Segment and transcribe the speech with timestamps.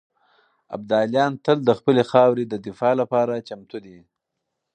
[0.75, 3.99] ابداليان تل د خپلې خاورې د دفاع لپاره چمتو دي.